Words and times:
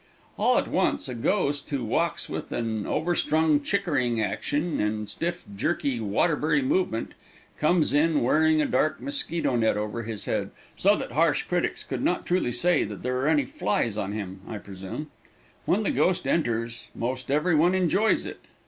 All 0.35 0.57
at 0.57 0.67
once 0.67 1.07
a 1.07 1.13
ghost 1.13 1.69
who 1.69 1.83
walks 1.85 2.27
with 2.27 2.51
an 2.51 2.87
overstrung 2.87 3.61
Chickering 3.61 4.19
action 4.19 4.79
and 4.79 5.07
stiff, 5.07 5.45
jerky, 5.55 5.99
Waterbury 5.99 6.63
movement, 6.63 7.13
comes 7.59 7.93
in, 7.93 8.23
wearing 8.23 8.63
a 8.63 8.65
dark 8.65 8.99
mosquito 8.99 9.55
net 9.55 9.77
over 9.77 10.01
his 10.01 10.25
head 10.25 10.49
so 10.75 10.95
that 10.95 11.11
harsh 11.11 11.43
critics 11.43 11.83
can 11.83 12.03
not 12.03 12.25
truly 12.25 12.51
say 12.51 12.83
there 12.83 13.17
are 13.19 13.27
any 13.27 13.45
flies 13.45 13.95
on 13.95 14.11
him, 14.13 14.41
I 14.47 14.57
presume. 14.57 15.11
When 15.67 15.83
the 15.83 15.91
ghost 15.91 16.25
enters 16.25 16.87
most 16.95 17.29
every 17.29 17.53
one 17.53 17.75
enjoys 17.75 18.25
it. 18.25 18.39